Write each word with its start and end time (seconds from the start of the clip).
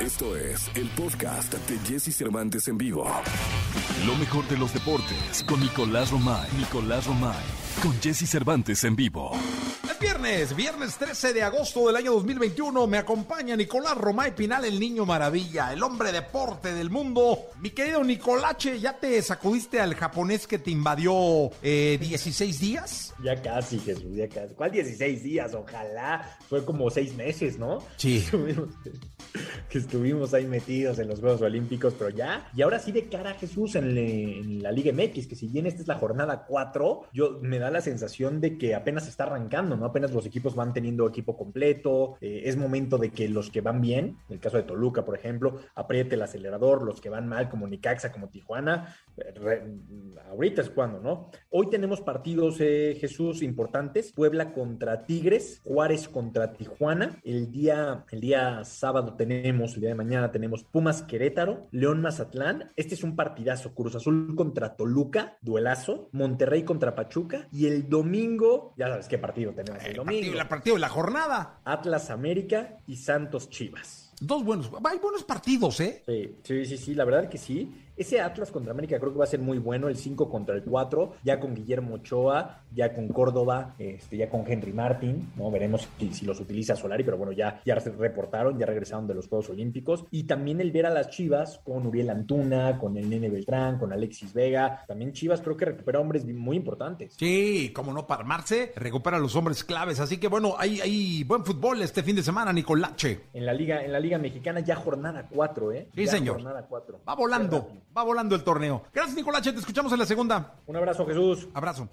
Esto 0.00 0.34
es 0.34 0.70
el 0.76 0.88
podcast 0.96 1.52
de 1.52 1.78
Jesse 1.80 2.16
Cervantes 2.16 2.66
en 2.68 2.78
vivo. 2.78 3.06
Lo 4.06 4.14
mejor 4.16 4.48
de 4.48 4.56
los 4.56 4.72
deportes 4.72 5.44
con 5.46 5.60
Nicolás 5.60 6.10
Romay. 6.10 6.48
Nicolás 6.56 7.06
Romay. 7.06 7.44
Con 7.82 7.92
Jesse 8.00 8.26
Cervantes 8.26 8.82
en 8.84 8.96
vivo. 8.96 9.32
Es 9.84 9.98
viernes, 9.98 10.56
viernes 10.56 10.96
13 10.96 11.34
de 11.34 11.42
agosto 11.42 11.86
del 11.86 11.96
año 11.96 12.12
2021. 12.14 12.86
Me 12.86 12.96
acompaña 12.96 13.54
Nicolás 13.56 13.98
Romay 13.98 14.34
Pinal, 14.34 14.64
el 14.64 14.80
niño 14.80 15.04
maravilla, 15.04 15.70
el 15.70 15.82
hombre 15.82 16.12
deporte 16.12 16.72
del 16.72 16.88
mundo. 16.88 17.50
Mi 17.60 17.68
querido 17.68 18.02
Nicolache, 18.02 18.80
¿ya 18.80 18.98
te 18.98 19.20
sacudiste 19.20 19.80
al 19.80 19.94
japonés 19.94 20.46
que 20.46 20.58
te 20.58 20.70
invadió 20.70 21.50
eh, 21.62 21.98
16 22.00 22.58
días? 22.58 23.14
Ya 23.22 23.40
casi, 23.42 23.78
Jesús, 23.78 24.16
ya 24.16 24.30
casi. 24.30 24.54
¿Cuál 24.54 24.70
16 24.70 25.22
días? 25.22 25.52
Ojalá. 25.52 26.38
Fue 26.48 26.64
como 26.64 26.88
seis 26.88 27.14
meses, 27.14 27.58
¿no? 27.58 27.84
Sí. 27.98 28.24
Que 29.70 29.78
estuvimos 29.78 30.34
ahí 30.34 30.48
metidos 30.48 30.98
en 30.98 31.06
los 31.06 31.20
Juegos 31.20 31.42
Olímpicos, 31.42 31.94
pero 31.96 32.10
ya. 32.10 32.50
Y 32.56 32.62
ahora 32.62 32.80
sí 32.80 32.90
de 32.90 33.08
cara 33.08 33.30
a 33.30 33.34
Jesús 33.34 33.76
en, 33.76 34.60
la 34.60 34.72
Liga 34.72 34.92
MX, 34.92 35.28
que 35.28 35.36
si 35.36 35.46
bien 35.46 35.64
esta 35.64 35.80
es 35.82 35.86
la 35.86 35.94
jornada 35.94 36.44
4, 36.44 37.02
yo 37.12 37.38
me 37.40 37.60
da 37.60 37.70
la 37.70 37.80
sensación 37.80 38.40
de 38.40 38.58
que 38.58 38.74
apenas 38.74 39.06
está 39.06 39.24
arrancando, 39.24 39.76
¿no? 39.76 39.84
Apenas 39.84 40.10
los 40.10 40.26
equipos 40.26 40.56
van 40.56 40.72
teniendo 40.72 41.06
equipo 41.06 41.36
completo. 41.36 42.16
eh, 42.20 42.42
es 42.46 42.56
momento 42.56 42.98
de 42.98 43.10
que 43.10 43.28
los 43.28 43.48
que 43.48 43.60
van 43.60 43.80
bien, 43.80 44.16
en 44.28 44.34
el 44.34 44.40
caso 44.40 44.56
de 44.56 44.64
Toluca, 44.64 45.04
por 45.04 45.16
ejemplo, 45.16 45.60
apriete 45.76 46.16
el 46.16 46.22
acelerador. 46.22 46.82
Los 46.82 47.00
que 47.00 47.08
van 47.08 47.28
mal, 47.28 47.48
como 47.48 47.68
Nicaxa, 47.68 48.10
como 48.10 48.28
Tijuana, 48.28 48.96
re- 49.40 49.62
ahorita 50.30 50.62
es 50.62 50.70
cuando, 50.70 51.00
¿no? 51.00 51.30
Hoy 51.50 51.68
tenemos 51.70 52.00
partidos, 52.00 52.56
eh, 52.60 52.96
Jesús, 53.00 53.42
importantes. 53.42 54.12
Puebla 54.12 54.52
contra 54.52 55.04
Tigres, 55.06 55.60
Juárez 55.64 56.08
contra 56.08 56.52
Tijuana. 56.52 57.18
El 57.24 57.50
día, 57.50 58.04
el 58.10 58.20
día 58.20 58.62
sábado 58.64 59.14
tenemos, 59.14 59.74
el 59.74 59.80
día 59.80 59.90
de 59.90 59.94
mañana 59.96 60.30
tenemos 60.30 60.62
Pumas 60.64 61.02
Querétaro, 61.02 61.66
León 61.72 62.00
Mazatlán. 62.00 62.70
Este 62.76 62.94
es 62.94 63.02
un 63.02 63.16
partidazo. 63.16 63.74
Cruz 63.74 63.94
Azul 63.96 64.34
contra 64.36 64.76
Toluca, 64.76 65.36
duelazo. 65.40 66.08
Monterrey 66.12 66.62
contra 66.62 66.94
Pachuca. 66.94 67.48
Y 67.52 67.66
el 67.66 67.88
domingo, 67.88 68.74
ya 68.76 68.88
sabes 68.88 69.08
qué 69.08 69.18
partido 69.18 69.52
tenemos 69.52 69.82
el 69.82 69.90
El 69.90 69.96
domingo. 69.96 70.20
partido, 70.20 70.42
el 70.42 70.48
partido 70.48 70.76
de 70.76 70.80
la 70.80 70.88
jornada. 70.88 71.60
Atlas 71.64 72.10
América 72.10 72.76
y 72.86 72.96
Santos 72.96 73.50
Chivas. 73.50 74.06
Dos 74.22 74.44
buenos, 74.44 74.70
hay 74.84 74.98
buenos 74.98 75.24
partidos, 75.24 75.80
¿eh? 75.80 76.02
Sí, 76.06 76.36
sí, 76.42 76.66
sí, 76.66 76.76
sí, 76.76 76.94
la 76.94 77.06
verdad 77.06 77.30
que 77.30 77.38
sí. 77.38 77.72
Ese 78.00 78.18
Atlas 78.18 78.50
contra 78.50 78.72
América 78.72 78.98
creo 78.98 79.12
que 79.12 79.18
va 79.18 79.24
a 79.24 79.28
ser 79.28 79.40
muy 79.40 79.58
bueno, 79.58 79.88
el 79.88 79.96
5 79.96 80.30
contra 80.30 80.54
el 80.54 80.62
4, 80.62 81.16
ya 81.22 81.38
con 81.38 81.54
Guillermo 81.54 81.96
Ochoa, 81.96 82.62
ya 82.74 82.94
con 82.94 83.08
Córdoba, 83.08 83.74
este, 83.78 84.16
ya 84.16 84.30
con 84.30 84.50
Henry 84.50 84.72
Martin, 84.72 85.32
¿no? 85.36 85.50
Veremos 85.50 85.86
si, 85.98 86.10
si 86.14 86.24
los 86.24 86.40
utiliza 86.40 86.74
Solari, 86.74 87.04
pero 87.04 87.18
bueno, 87.18 87.32
ya, 87.32 87.60
ya 87.62 87.78
se 87.78 87.90
reportaron, 87.90 88.58
ya 88.58 88.64
regresaron 88.64 89.06
de 89.06 89.12
los 89.12 89.28
Juegos 89.28 89.50
Olímpicos. 89.50 90.06
Y 90.10 90.22
también 90.22 90.62
el 90.62 90.72
ver 90.72 90.86
a 90.86 90.90
las 90.90 91.10
Chivas 91.10 91.60
con 91.62 91.86
Uriel 91.86 92.08
Antuna, 92.08 92.78
con 92.78 92.96
el 92.96 93.10
Nene 93.10 93.28
Beltrán, 93.28 93.78
con 93.78 93.92
Alexis 93.92 94.32
Vega. 94.32 94.82
También 94.88 95.12
Chivas 95.12 95.42
creo 95.42 95.58
que 95.58 95.66
recupera 95.66 96.00
hombres 96.00 96.24
muy 96.24 96.56
importantes. 96.56 97.12
Sí, 97.18 97.70
como 97.74 97.92
no 97.92 98.06
para 98.06 98.22
armarse, 98.22 98.72
recupera 98.76 99.18
a 99.18 99.20
los 99.20 99.36
hombres 99.36 99.62
claves. 99.62 100.00
Así 100.00 100.16
que 100.16 100.28
bueno, 100.28 100.54
hay, 100.56 100.80
hay 100.80 101.24
buen 101.24 101.44
fútbol 101.44 101.82
este 101.82 102.02
fin 102.02 102.16
de 102.16 102.22
semana, 102.22 102.50
Nicolache. 102.50 103.24
En 103.34 103.44
la 103.44 103.52
Liga, 103.52 103.84
en 103.84 103.92
la 103.92 104.00
Liga 104.00 104.16
Mexicana 104.16 104.60
ya 104.60 104.76
jornada 104.76 105.28
4, 105.30 105.72
¿eh? 105.72 105.88
Sí, 105.94 106.06
Ya 106.06 106.12
señor. 106.12 106.36
Jornada 106.36 106.66
4. 106.66 107.00
Va 107.06 107.14
volando, 107.14 107.68
va 107.96 108.02
volando 108.02 108.34
el 108.34 108.42
torneo. 108.42 108.84
Gracias, 108.92 109.16
Nicolache, 109.16 109.52
te 109.52 109.60
escuchamos 109.60 109.92
en 109.92 109.98
la 109.98 110.06
segunda. 110.06 110.54
Un 110.66 110.76
abrazo, 110.76 111.06
Jesús. 111.06 111.48
Abrazo. 111.54 111.88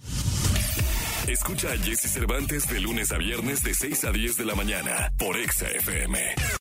Escucha 1.27 1.69
a 1.71 1.77
Jesse 1.77 2.09
Cervantes 2.09 2.69
de 2.69 2.79
lunes 2.79 3.11
a 3.11 3.17
viernes 3.17 3.61
de 3.61 3.73
6 3.73 4.05
a 4.05 4.11
10 4.11 4.37
de 4.37 4.45
la 4.45 4.55
mañana 4.55 5.11
por 5.17 5.35
Exa 5.35 5.67
FM. 5.67 6.56